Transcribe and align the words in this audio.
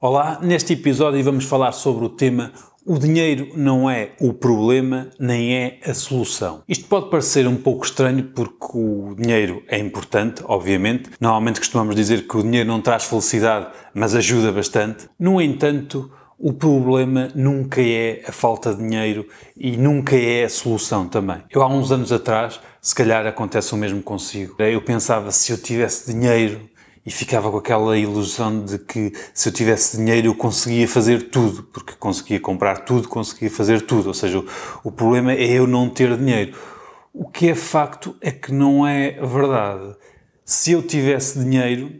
Olá, 0.00 0.38
neste 0.40 0.74
episódio 0.74 1.24
vamos 1.24 1.44
falar 1.44 1.72
sobre 1.72 2.04
o 2.04 2.08
tema 2.08 2.52
o 2.86 3.00
dinheiro 3.00 3.48
não 3.56 3.90
é 3.90 4.12
o 4.20 4.32
problema 4.32 5.10
nem 5.18 5.56
é 5.56 5.80
a 5.84 5.92
solução. 5.92 6.62
Isto 6.68 6.86
pode 6.86 7.10
parecer 7.10 7.48
um 7.48 7.56
pouco 7.56 7.84
estranho 7.84 8.22
porque 8.32 8.78
o 8.78 9.16
dinheiro 9.18 9.60
é 9.66 9.76
importante, 9.76 10.40
obviamente. 10.46 11.10
Normalmente 11.20 11.58
costumamos 11.58 11.96
dizer 11.96 12.28
que 12.28 12.36
o 12.36 12.44
dinheiro 12.44 12.68
não 12.68 12.80
traz 12.80 13.06
felicidade, 13.06 13.66
mas 13.92 14.14
ajuda 14.14 14.52
bastante. 14.52 15.10
No 15.18 15.42
entanto, 15.42 16.08
o 16.38 16.52
problema 16.52 17.32
nunca 17.34 17.82
é 17.82 18.22
a 18.24 18.30
falta 18.30 18.72
de 18.72 18.80
dinheiro 18.80 19.26
e 19.56 19.76
nunca 19.76 20.14
é 20.14 20.44
a 20.44 20.48
solução 20.48 21.08
também. 21.08 21.42
Eu 21.50 21.60
há 21.60 21.66
uns 21.66 21.90
anos 21.90 22.12
atrás, 22.12 22.60
se 22.80 22.94
calhar 22.94 23.26
acontece 23.26 23.74
o 23.74 23.76
mesmo 23.76 24.00
consigo, 24.00 24.54
eu 24.62 24.80
pensava 24.80 25.32
se 25.32 25.50
eu 25.50 25.60
tivesse 25.60 26.12
dinheiro 26.12 26.70
e 27.08 27.10
ficava 27.10 27.50
com 27.50 27.56
aquela 27.56 27.96
ilusão 27.96 28.62
de 28.62 28.78
que 28.78 29.14
se 29.32 29.48
eu 29.48 29.52
tivesse 29.52 29.96
dinheiro 29.96 30.26
eu 30.26 30.34
conseguia 30.34 30.86
fazer 30.86 31.30
tudo, 31.30 31.62
porque 31.62 31.94
conseguia 31.94 32.38
comprar 32.38 32.80
tudo, 32.84 33.08
conseguia 33.08 33.50
fazer 33.50 33.80
tudo. 33.80 34.08
Ou 34.08 34.14
seja, 34.14 34.40
o, 34.40 34.46
o 34.84 34.92
problema 34.92 35.32
é 35.32 35.52
eu 35.52 35.66
não 35.66 35.88
ter 35.88 36.14
dinheiro. 36.18 36.54
O 37.10 37.26
que 37.26 37.48
é 37.48 37.54
facto 37.54 38.14
é 38.20 38.30
que 38.30 38.52
não 38.52 38.86
é 38.86 39.12
verdade. 39.12 39.96
Se 40.44 40.72
eu 40.72 40.82
tivesse 40.82 41.38
dinheiro, 41.38 41.90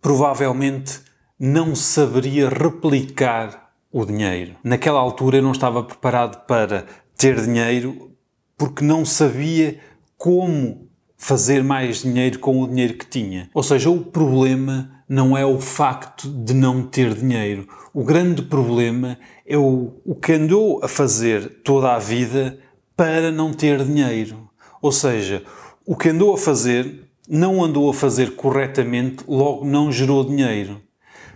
provavelmente 0.00 1.00
não 1.36 1.74
saberia 1.74 2.48
replicar 2.48 3.72
o 3.90 4.04
dinheiro. 4.04 4.54
Naquela 4.62 5.00
altura 5.00 5.38
eu 5.38 5.42
não 5.42 5.50
estava 5.50 5.82
preparado 5.82 6.46
para 6.46 6.86
ter 7.16 7.40
dinheiro 7.40 8.12
porque 8.56 8.84
não 8.84 9.04
sabia 9.04 9.80
como 10.16 10.88
fazer 11.16 11.62
mais 11.62 12.02
dinheiro 12.02 12.38
com 12.38 12.62
o 12.62 12.68
dinheiro 12.68 12.94
que 12.94 13.06
tinha. 13.06 13.48
Ou 13.54 13.62
seja, 13.62 13.90
o 13.90 14.00
problema 14.04 14.90
não 15.08 15.36
é 15.36 15.44
o 15.44 15.60
facto 15.60 16.28
de 16.28 16.52
não 16.52 16.82
ter 16.82 17.14
dinheiro. 17.14 17.68
O 17.94 18.04
grande 18.04 18.42
problema 18.42 19.18
é 19.46 19.56
o, 19.56 19.94
o 20.04 20.14
que 20.14 20.32
andou 20.32 20.80
a 20.84 20.88
fazer 20.88 21.60
toda 21.64 21.94
a 21.94 21.98
vida 21.98 22.58
para 22.96 23.30
não 23.30 23.52
ter 23.52 23.84
dinheiro. 23.84 24.50
Ou 24.82 24.92
seja, 24.92 25.42
o 25.84 25.96
que 25.96 26.08
andou 26.08 26.34
a 26.34 26.38
fazer 26.38 27.08
não 27.28 27.62
andou 27.62 27.90
a 27.90 27.94
fazer 27.94 28.36
corretamente, 28.36 29.24
logo 29.26 29.64
não 29.64 29.90
gerou 29.90 30.24
dinheiro. 30.24 30.80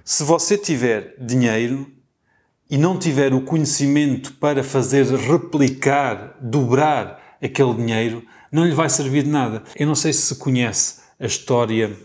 Se 0.04 0.22
você 0.22 0.56
tiver 0.56 1.14
dinheiro 1.20 1.86
e 2.68 2.78
não 2.78 2.98
tiver 2.98 3.34
o 3.34 3.40
conhecimento 3.40 4.34
para 4.34 4.62
fazer 4.62 5.04
replicar, 5.06 6.36
dobrar 6.40 7.19
aquele 7.42 7.74
dinheiro, 7.74 8.24
não 8.50 8.64
lhe 8.64 8.74
vai 8.74 8.88
servir 8.88 9.22
de 9.22 9.30
nada. 9.30 9.62
Eu 9.76 9.86
não 9.86 9.94
sei 9.94 10.12
se 10.12 10.34
conhece 10.36 10.96
a 11.18 11.26
história 11.26 11.96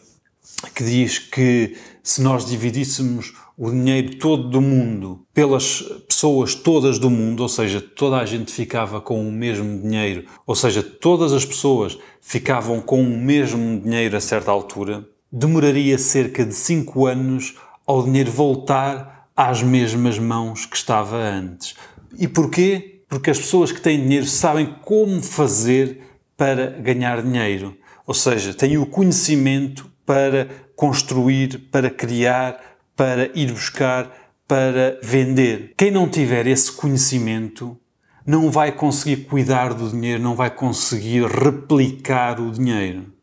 que 0.74 0.84
diz 0.84 1.20
que 1.20 1.76
se 2.04 2.22
nós 2.22 2.46
dividíssemos 2.46 3.34
o 3.58 3.72
dinheiro 3.72 4.18
todo 4.18 4.50
do 4.50 4.62
mundo 4.62 5.26
pelas 5.34 5.82
pessoas 6.08 6.54
todas 6.54 7.00
do 7.00 7.10
mundo, 7.10 7.42
ou 7.42 7.50
seja, 7.50 7.80
toda 7.80 8.18
a 8.18 8.26
gente 8.26 8.52
ficava 8.52 9.00
com 9.00 9.28
o 9.28 9.32
mesmo 9.32 9.82
dinheiro, 9.82 10.26
ou 10.46 10.56
seja, 10.56 10.84
todas 10.84 11.32
as 11.32 11.46
pessoas 11.46 11.98
ficavam 12.22 12.82
com 12.82 13.02
o 13.02 13.18
mesmo 13.18 13.80
dinheiro 13.80 14.18
a 14.18 14.22
certa 14.22 14.52
altura, 14.52 15.08
demoraria 15.32 15.98
cerca 15.98 16.46
de 16.46 16.54
5 16.54 17.06
anos 17.06 17.56
ao 17.86 18.04
dinheiro 18.04 18.32
voltar 18.32 19.30
às 19.36 19.62
mesmas 19.62 20.18
mãos 20.18 20.66
que 20.66 20.76
estava 20.76 21.18
antes. 21.18 21.76
E 22.18 22.28
porquê? 22.28 22.95
Porque 23.08 23.30
as 23.30 23.38
pessoas 23.38 23.72
que 23.72 23.82
têm 23.82 24.02
dinheiro 24.02 24.26
sabem 24.26 24.76
como 24.84 25.22
fazer 25.22 26.02
para 26.38 26.72
ganhar 26.72 27.22
dinheiro, 27.22 27.78
ou 28.06 28.14
seja, 28.14 28.54
têm 28.54 28.78
o 28.78 28.86
conhecimento 28.86 29.90
para 30.06 30.48
construir, 30.76 31.70
para 31.72 31.90
criar, 31.90 32.60
para 32.96 33.30
ir 33.38 33.52
buscar, 33.52 34.12
para 34.48 35.00
vender. 35.02 35.74
Quem 35.78 35.92
não 35.92 36.10
tiver 36.10 36.46
esse 36.46 36.72
conhecimento 36.72 37.78
não 38.26 38.52
vai 38.52 38.72
conseguir 38.72 39.26
cuidar 39.26 39.74
do 39.74 39.90
dinheiro, 39.90 40.22
não 40.22 40.36
vai 40.36 40.50
conseguir 40.50 41.26
replicar 41.26 42.40
o 42.40 42.52
dinheiro. 42.52 43.15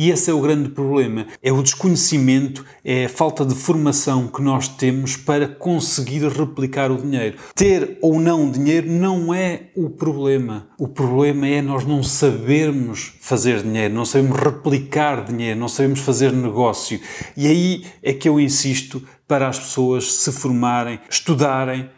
E 0.00 0.10
esse 0.10 0.30
é 0.30 0.32
o 0.32 0.40
grande 0.40 0.70
problema. 0.70 1.26
É 1.42 1.52
o 1.52 1.62
desconhecimento, 1.62 2.64
é 2.82 3.04
a 3.04 3.08
falta 3.10 3.44
de 3.44 3.54
formação 3.54 4.28
que 4.28 4.40
nós 4.40 4.66
temos 4.66 5.14
para 5.14 5.46
conseguir 5.46 6.26
replicar 6.26 6.90
o 6.90 6.96
dinheiro. 6.96 7.36
Ter 7.54 7.98
ou 8.00 8.18
não 8.18 8.50
dinheiro 8.50 8.90
não 8.90 9.34
é 9.34 9.64
o 9.76 9.90
problema. 9.90 10.68
O 10.78 10.88
problema 10.88 11.46
é 11.46 11.60
nós 11.60 11.84
não 11.84 12.02
sabermos 12.02 13.12
fazer 13.20 13.62
dinheiro, 13.62 13.92
não 13.92 14.06
sabemos 14.06 14.38
replicar 14.38 15.22
dinheiro, 15.22 15.60
não 15.60 15.68
sabemos 15.68 16.00
fazer 16.00 16.32
negócio. 16.32 16.98
E 17.36 17.46
aí 17.46 17.84
é 18.02 18.14
que 18.14 18.26
eu 18.26 18.40
insisto 18.40 19.06
para 19.28 19.48
as 19.48 19.58
pessoas 19.58 20.14
se 20.14 20.32
formarem, 20.32 20.98
estudarem 21.10 21.90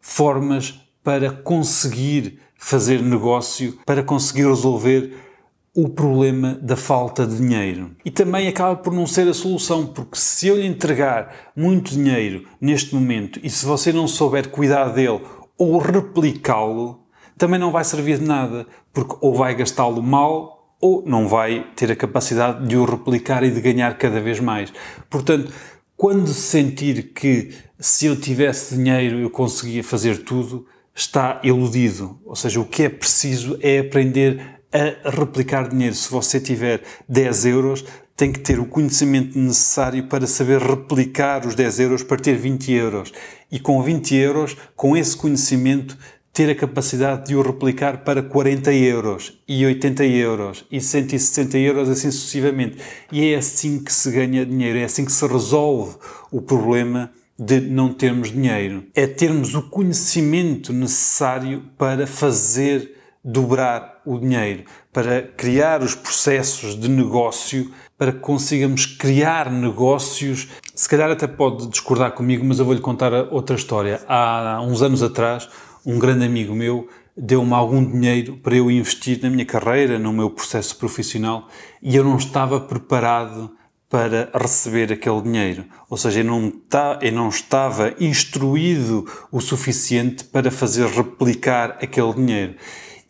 formas 0.00 0.80
para 1.04 1.30
conseguir 1.30 2.38
fazer 2.56 3.02
negócio, 3.02 3.78
para 3.84 4.02
conseguir 4.02 4.46
resolver 4.46 5.31
o 5.74 5.88
problema 5.88 6.58
da 6.60 6.76
falta 6.76 7.26
de 7.26 7.36
dinheiro. 7.36 7.92
E 8.04 8.10
também 8.10 8.46
acaba 8.46 8.76
por 8.76 8.92
não 8.92 9.06
ser 9.06 9.26
a 9.28 9.34
solução, 9.34 9.86
porque 9.86 10.18
se 10.18 10.48
eu 10.48 10.56
lhe 10.56 10.66
entregar 10.66 11.50
muito 11.56 11.92
dinheiro 11.92 12.46
neste 12.60 12.94
momento 12.94 13.40
e 13.42 13.48
se 13.48 13.64
você 13.64 13.92
não 13.92 14.06
souber 14.06 14.50
cuidar 14.50 14.90
dele 14.90 15.22
ou 15.56 15.78
replicá-lo, 15.78 17.00
também 17.38 17.58
não 17.58 17.72
vai 17.72 17.84
servir 17.84 18.18
de 18.18 18.24
nada, 18.24 18.66
porque 18.92 19.16
ou 19.20 19.34
vai 19.34 19.54
gastá-lo 19.54 20.02
mal 20.02 20.76
ou 20.78 21.02
não 21.06 21.26
vai 21.26 21.66
ter 21.74 21.90
a 21.90 21.96
capacidade 21.96 22.66
de 22.66 22.76
o 22.76 22.84
replicar 22.84 23.42
e 23.42 23.50
de 23.50 23.60
ganhar 23.60 23.96
cada 23.96 24.20
vez 24.20 24.40
mais. 24.40 24.72
Portanto, 25.08 25.52
quando 25.96 26.28
sentir 26.28 27.12
que 27.14 27.50
se 27.78 28.06
eu 28.06 28.20
tivesse 28.20 28.76
dinheiro 28.76 29.18
eu 29.18 29.30
conseguia 29.30 29.82
fazer 29.82 30.24
tudo, 30.24 30.66
está 30.94 31.40
iludido. 31.42 32.20
Ou 32.24 32.36
seja, 32.36 32.60
o 32.60 32.66
que 32.66 32.82
é 32.82 32.88
preciso 32.88 33.56
é 33.60 33.78
aprender 33.78 34.61
a 34.72 35.10
replicar 35.10 35.68
dinheiro. 35.68 35.94
Se 35.94 36.10
você 36.10 36.40
tiver 36.40 36.82
10 37.08 37.46
euros, 37.46 37.84
tem 38.16 38.32
que 38.32 38.40
ter 38.40 38.58
o 38.58 38.66
conhecimento 38.66 39.38
necessário 39.38 40.04
para 40.04 40.26
saber 40.26 40.60
replicar 40.60 41.46
os 41.46 41.54
10 41.54 41.80
euros 41.80 42.02
para 42.02 42.18
ter 42.18 42.36
20 42.36 42.72
euros. 42.72 43.12
E 43.50 43.58
com 43.58 43.82
20 43.82 44.14
euros, 44.14 44.56
com 44.76 44.96
esse 44.96 45.16
conhecimento, 45.16 45.96
ter 46.32 46.50
a 46.50 46.54
capacidade 46.54 47.26
de 47.26 47.36
o 47.36 47.42
replicar 47.42 48.04
para 48.04 48.22
40 48.22 48.72
euros 48.72 49.38
e 49.46 49.66
80 49.66 50.04
euros 50.04 50.64
e 50.70 50.80
160 50.80 51.58
euros, 51.58 51.88
assim 51.90 52.10
sucessivamente. 52.10 52.78
E 53.10 53.32
é 53.32 53.36
assim 53.36 53.78
que 53.78 53.92
se 53.92 54.10
ganha 54.10 54.46
dinheiro, 54.46 54.78
é 54.78 54.84
assim 54.84 55.04
que 55.04 55.12
se 55.12 55.26
resolve 55.26 55.96
o 56.30 56.40
problema 56.40 57.10
de 57.38 57.60
não 57.60 57.92
termos 57.92 58.30
dinheiro. 58.30 58.84
É 58.94 59.06
termos 59.06 59.54
o 59.54 59.62
conhecimento 59.62 60.72
necessário 60.72 61.64
para 61.76 62.06
fazer 62.06 63.01
dobrar 63.24 64.00
o 64.04 64.18
dinheiro, 64.18 64.64
para 64.92 65.22
criar 65.22 65.80
os 65.82 65.94
processos 65.94 66.78
de 66.78 66.88
negócio, 66.88 67.72
para 67.96 68.12
que 68.12 68.18
consigamos 68.18 68.84
criar 68.84 69.50
negócios. 69.50 70.48
Se 70.74 70.88
calhar 70.88 71.10
até 71.10 71.26
pode 71.26 71.68
discordar 71.68 72.12
comigo, 72.12 72.44
mas 72.44 72.58
eu 72.58 72.64
vou-lhe 72.64 72.80
contar 72.80 73.12
outra 73.32 73.54
história. 73.54 74.00
Há 74.08 74.60
uns 74.62 74.82
anos 74.82 75.02
atrás, 75.02 75.48
um 75.86 75.98
grande 75.98 76.24
amigo 76.24 76.54
meu 76.54 76.88
deu-me 77.16 77.52
algum 77.52 77.84
dinheiro 77.84 78.38
para 78.38 78.56
eu 78.56 78.70
investir 78.70 79.20
na 79.22 79.28
minha 79.28 79.44
carreira, 79.44 79.98
no 79.98 80.12
meu 80.12 80.30
processo 80.30 80.76
profissional, 80.76 81.48
e 81.82 81.94
eu 81.94 82.04
não 82.04 82.16
estava 82.16 82.58
preparado 82.60 83.54
para 83.88 84.30
receber 84.34 84.90
aquele 84.90 85.20
dinheiro. 85.20 85.66
Ou 85.90 85.98
seja, 85.98 86.20
eu 86.20 86.24
não, 86.24 86.50
tá, 86.50 86.98
eu 87.02 87.12
não 87.12 87.28
estava 87.28 87.94
instruído 88.00 89.06
o 89.30 89.38
suficiente 89.40 90.24
para 90.24 90.50
fazer 90.50 90.86
replicar 90.86 91.76
aquele 91.82 92.14
dinheiro. 92.14 92.54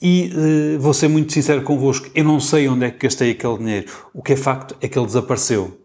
E 0.05 0.33
uh, 0.35 0.81
vou 0.81 0.93
ser 0.93 1.07
muito 1.07 1.33
sincero 1.33 1.63
convosco, 1.63 2.11
eu 2.13 2.25
não 2.25 2.41
sei 2.41 2.67
onde 2.67 2.85
é 2.85 2.91
que 2.91 3.07
gastei 3.07 3.31
aquele 3.31 3.59
dinheiro. 3.59 3.93
O 4.13 4.21
que 4.21 4.33
é 4.33 4.37
facto 4.37 4.77
é 4.81 4.89
que 4.89 4.99
ele 4.99 5.07
desapareceu. 5.07 5.79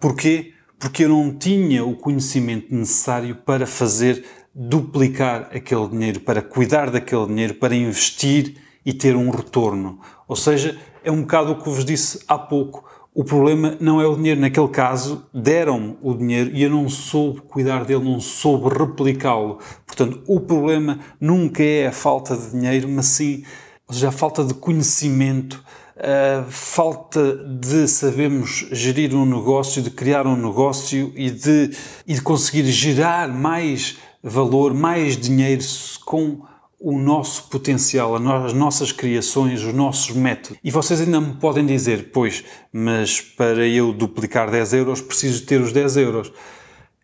Porquê? 0.00 0.54
Porque 0.76 1.04
eu 1.04 1.10
não 1.10 1.32
tinha 1.32 1.84
o 1.84 1.94
conhecimento 1.94 2.74
necessário 2.74 3.36
para 3.36 3.68
fazer 3.68 4.24
duplicar 4.52 5.50
aquele 5.54 5.86
dinheiro, 5.88 6.18
para 6.18 6.42
cuidar 6.42 6.90
daquele 6.90 7.26
dinheiro, 7.26 7.54
para 7.54 7.72
investir 7.72 8.56
e 8.84 8.92
ter 8.92 9.14
um 9.14 9.30
retorno. 9.30 10.00
Ou 10.26 10.34
seja, 10.34 10.76
é 11.04 11.10
um 11.12 11.20
bocado 11.20 11.52
o 11.52 11.62
que 11.62 11.68
vos 11.68 11.84
disse 11.84 12.24
há 12.26 12.36
pouco. 12.36 12.84
O 13.20 13.24
problema 13.24 13.76
não 13.78 14.00
é 14.00 14.06
o 14.06 14.16
dinheiro. 14.16 14.40
Naquele 14.40 14.68
caso, 14.68 15.26
deram-me 15.34 15.94
o 16.00 16.14
dinheiro 16.14 16.52
e 16.54 16.62
eu 16.62 16.70
não 16.70 16.88
soube 16.88 17.42
cuidar 17.42 17.84
dele, 17.84 18.02
não 18.02 18.18
soube 18.18 18.74
replicá-lo. 18.74 19.58
Portanto, 19.86 20.22
o 20.26 20.40
problema 20.40 20.98
nunca 21.20 21.62
é 21.62 21.88
a 21.88 21.92
falta 21.92 22.34
de 22.34 22.52
dinheiro, 22.52 22.88
mas 22.88 23.04
sim 23.04 23.44
ou 23.86 23.92
seja, 23.92 24.08
a 24.08 24.12
falta 24.12 24.42
de 24.42 24.54
conhecimento, 24.54 25.62
a 25.98 26.44
falta 26.48 27.44
de 27.44 27.86
sabermos 27.86 28.66
gerir 28.72 29.14
um 29.14 29.26
negócio, 29.26 29.82
de 29.82 29.90
criar 29.90 30.26
um 30.26 30.36
negócio 30.36 31.12
e 31.14 31.30
de, 31.30 31.72
e 32.06 32.14
de 32.14 32.22
conseguir 32.22 32.64
gerar 32.64 33.28
mais 33.28 33.98
valor, 34.22 34.72
mais 34.72 35.14
dinheiro 35.14 35.62
com 36.06 36.40
o 36.80 36.98
nosso 36.98 37.50
potencial, 37.50 38.16
as 38.16 38.54
nossas 38.54 38.90
criações, 38.90 39.62
os 39.62 39.74
nossos 39.74 40.16
métodos. 40.16 40.58
E 40.64 40.70
vocês 40.70 40.98
ainda 41.02 41.20
me 41.20 41.34
podem 41.34 41.66
dizer, 41.66 42.10
pois, 42.10 42.42
mas 42.72 43.20
para 43.20 43.66
eu 43.66 43.92
duplicar 43.92 44.50
10 44.50 44.72
euros 44.72 45.02
preciso 45.02 45.44
ter 45.44 45.60
os 45.60 45.72
10 45.72 45.98
euros. 45.98 46.32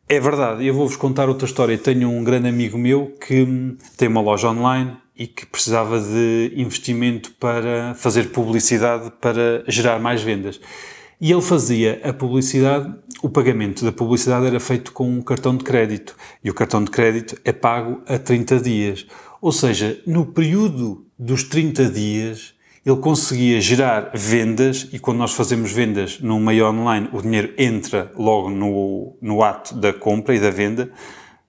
É 0.09 0.19
verdade, 0.19 0.65
eu 0.65 0.73
vou-vos 0.73 0.97
contar 0.97 1.29
outra 1.29 1.47
história. 1.47 1.77
Tenho 1.77 2.09
um 2.09 2.25
grande 2.25 2.49
amigo 2.49 2.79
meu 2.79 3.15
que 3.21 3.43
hum, 3.43 3.77
tem 3.99 4.09
uma 4.09 4.21
loja 4.23 4.49
online 4.49 4.97
e 5.15 5.27
que 5.27 5.45
precisava 5.45 6.01
de 6.01 6.53
investimento 6.57 7.33
para 7.33 7.95
fazer 7.95 8.31
publicidade 8.31 9.13
para 9.21 9.63
gerar 9.69 9.99
mais 9.99 10.23
vendas. 10.23 10.59
E 11.19 11.33
ele 11.33 11.41
fazia 11.41 12.01
a 12.05 12.13
publicidade, 12.13 12.95
o 13.23 13.31
pagamento 13.31 13.85
da 13.85 13.91
publicidade 13.91 14.47
era 14.47 14.61
feito 14.61 14.93
com 14.93 15.09
um 15.09 15.23
cartão 15.23 15.57
de 15.57 15.65
crédito 15.65 16.15
e 16.45 16.51
o 16.51 16.55
cartão 16.55 16.85
de 16.85 16.91
crédito 16.91 17.41
é 17.43 17.53
pago 17.53 18.03
a 18.07 18.19
30 18.19 18.61
dias. 18.61 19.07
Ou 19.41 19.51
seja, 19.51 19.99
no 20.07 20.27
período 20.27 21.07
dos 21.19 21.43
30 21.45 21.87
dias, 21.87 22.55
ele 22.85 22.97
conseguia 22.99 23.61
gerar 23.63 24.11
vendas 24.15 24.89
e 24.93 24.99
quando 24.99 25.19
nós 25.19 25.33
fazemos 25.33 25.73
vendas 25.73 26.21
no 26.21 26.39
meio 26.39 26.69
online, 26.69 27.09
o 27.13 27.23
dinheiro 27.23 27.55
entra 27.57 28.13
logo 28.15 28.51
no, 28.51 29.17
no 29.21 29.43
ato 29.43 29.75
da 29.75 29.95
compra 29.95 30.35
e 30.35 30.41
da 30.41 30.51
venda. 30.51 30.93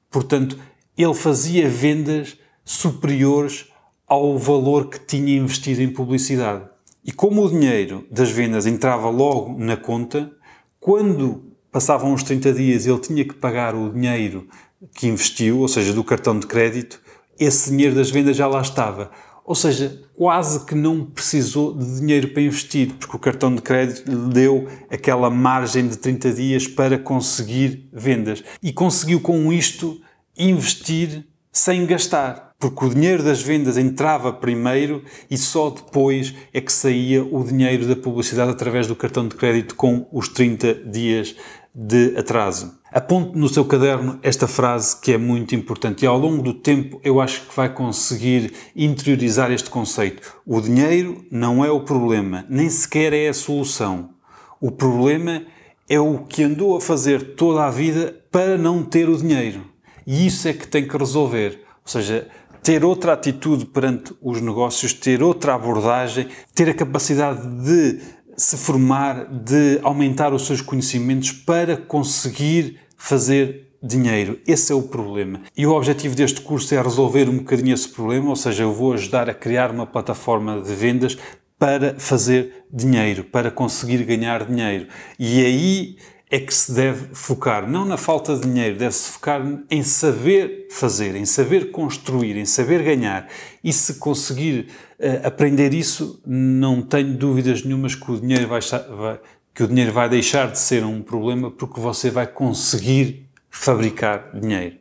Portanto, 0.10 0.58
ele 0.98 1.14
fazia 1.14 1.70
vendas 1.70 2.38
superiores 2.64 3.66
ao 4.08 4.38
valor 4.38 4.90
que 4.90 5.00
tinha 5.00 5.38
investido 5.38 5.82
em 5.82 5.90
publicidade. 5.90 6.64
E 7.08 7.12
como 7.14 7.42
o 7.42 7.50
dinheiro 7.50 8.06
das 8.12 8.30
vendas 8.30 8.66
entrava 8.66 9.10
logo 9.10 9.58
na 9.58 9.78
conta, 9.78 10.30
quando 10.78 11.54
passavam 11.72 12.14
os 12.14 12.22
30 12.22 12.52
dias 12.52 12.86
ele 12.86 13.00
tinha 13.00 13.24
que 13.24 13.34
pagar 13.34 13.74
o 13.74 13.94
dinheiro 13.94 14.46
que 14.94 15.08
investiu, 15.08 15.60
ou 15.60 15.70
seja, 15.70 15.94
do 15.94 16.04
cartão 16.04 16.38
de 16.38 16.46
crédito, 16.46 17.02
esse 17.40 17.70
dinheiro 17.70 17.96
das 17.96 18.12
vendas 18.12 18.36
já 18.36 18.46
lá 18.46 18.62
estava. 18.62 19.10
Ou 19.46 19.56
seja, 19.56 20.04
quase 20.18 20.66
que 20.66 20.76
não 20.76 21.06
precisou 21.06 21.74
de 21.74 22.00
dinheiro 22.02 22.28
para 22.34 22.42
investir, 22.42 22.94
porque 22.96 23.16
o 23.16 23.20
cartão 23.20 23.56
de 23.56 23.62
crédito 23.62 24.12
lhe 24.12 24.34
deu 24.34 24.68
aquela 24.90 25.30
margem 25.30 25.88
de 25.88 25.96
30 25.96 26.34
dias 26.34 26.68
para 26.68 27.00
conseguir 27.00 27.88
vendas. 27.94 28.44
E 28.62 28.74
conseguiu 28.74 29.22
com 29.22 29.54
isto 29.54 30.02
investir 30.38 31.26
sem 31.58 31.88
gastar 31.88 32.48
porque 32.60 32.86
o 32.86 32.90
dinheiro 32.90 33.24
das 33.24 33.42
vendas 33.42 33.78
entrava 33.78 34.32
primeiro 34.32 35.04
e 35.30 35.38
só 35.38 35.70
depois 35.70 36.34
é 36.54 36.62
que 36.62 36.72
saía 36.72 37.24
o 37.24 37.44
dinheiro 37.44 37.88
da 37.88 37.96
publicidade 37.96 38.52
através 38.52 38.88
do 38.88 38.96
cartão 38.96 39.28
de 39.28 39.36
crédito 39.36 39.76
com 39.76 40.08
os 40.12 40.28
30 40.28 40.74
dias 40.74 41.36
de 41.74 42.18
atraso. 42.18 42.78
Aponte 42.92 43.38
no 43.38 43.50
seu 43.50 43.66
caderno 43.66 44.20
esta 44.24 44.48
frase 44.48 45.00
que 45.00 45.12
é 45.12 45.18
muito 45.18 45.54
importante 45.56 46.04
e 46.04 46.08
ao 46.08 46.18
longo 46.18 46.42
do 46.42 46.54
tempo 46.54 47.00
eu 47.04 47.20
acho 47.20 47.42
que 47.42 47.56
vai 47.56 47.72
conseguir 47.72 48.54
interiorizar 48.76 49.52
este 49.52 49.70
conceito. 49.70 50.40
O 50.46 50.62
dinheiro 50.62 51.26
não 51.32 51.64
é 51.64 51.70
o 51.70 51.82
problema, 51.82 52.46
nem 52.50 52.70
sequer 52.70 53.14
é 53.14 53.30
a 53.30 53.34
solução. 53.34 54.12
O 54.60 54.72
problema 54.72 55.44
é 55.90 56.00
o 56.00 56.20
que 56.20 56.44
andou 56.44 56.76
a 56.76 56.82
fazer 56.82 57.36
toda 57.36 57.66
a 57.66 57.70
vida 57.70 58.16
para 58.32 58.58
não 58.58 58.84
ter 58.84 59.10
o 59.10 59.18
dinheiro. 59.18 59.77
E 60.08 60.26
isso 60.26 60.48
é 60.48 60.54
que 60.54 60.66
tem 60.66 60.88
que 60.88 60.98
resolver. 60.98 61.60
Ou 61.86 61.92
seja, 61.92 62.30
ter 62.64 62.86
outra 62.86 63.12
atitude 63.14 63.66
perante 63.66 64.14
os 64.22 64.40
negócios, 64.40 64.94
ter 64.94 65.22
outra 65.22 65.54
abordagem, 65.54 66.30
ter 66.56 66.70
a 66.70 66.74
capacidade 66.74 67.46
de 67.64 68.00
se 68.38 68.56
formar, 68.56 69.26
de 69.26 69.80
aumentar 69.84 70.34
os 70.34 70.46
seus 70.46 70.62
conhecimentos 70.62 71.34
para 71.34 71.76
conseguir 71.76 72.80
fazer 72.96 73.68
dinheiro. 73.84 74.40
Esse 74.48 74.72
é 74.72 74.76
o 74.76 74.84
problema. 74.84 75.42
E 75.56 75.66
o 75.66 75.72
objetivo 75.72 76.16
deste 76.16 76.42
curso 76.42 76.74
é 76.74 76.82
resolver 76.82 77.30
um 77.30 77.38
bocadinho 77.38 77.74
esse 77.74 77.90
problema, 77.90 78.30
ou 78.30 78.36
seja, 78.36 78.64
eu 78.64 78.74
vou 78.74 78.94
ajudar 78.94 79.30
a 79.30 79.34
criar 79.34 79.72
uma 79.72 79.86
plataforma 79.86 80.62
de 80.62 80.74
vendas 80.74 81.18
para 81.60 81.96
fazer 81.98 82.66
dinheiro, 82.72 83.24
para 83.24 83.50
conseguir 83.50 84.04
ganhar 84.04 84.46
dinheiro. 84.46 84.88
E 85.18 85.44
aí 85.44 85.98
é 86.30 86.40
que 86.40 86.54
se 86.54 86.74
deve 86.74 87.16
focar, 87.16 87.70
não 87.70 87.86
na 87.86 87.96
falta 87.96 88.36
de 88.36 88.42
dinheiro, 88.42 88.78
deve-se 88.78 89.12
focar 89.12 89.42
em 89.72 89.82
saber 89.82 90.68
fazer, 90.70 91.16
em 91.16 91.26
saber 91.26 91.72
construir, 91.72 92.36
em 92.36 92.46
saber 92.46 92.84
ganhar. 92.84 93.30
E 93.64 93.72
se 93.72 93.96
conseguir 93.96 94.68
uh, 95.00 95.28
aprender 95.28 95.74
isso, 95.74 96.22
não 96.26 96.82
tenho 96.82 97.14
dúvidas 97.14 97.64
nenhumas 97.64 97.96
que 97.96 98.12
o 98.12 98.20
dinheiro 98.20 98.48
vai, 98.48 98.60
vai, 98.62 99.20
que 99.56 99.64
o 99.64 99.68
dinheiro 99.68 99.94
vai 99.94 100.10
deixar 100.10 100.52
de 100.52 100.60
ser 100.60 100.84
um 100.84 101.02
problema 101.02 101.50
porque 101.50 101.80
você 101.80 102.12
vai 102.12 102.28
conseguir 102.28 103.26
fabricar 103.50 104.30
dinheiro. 104.34 104.76